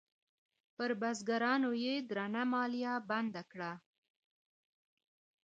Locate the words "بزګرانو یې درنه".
1.01-2.43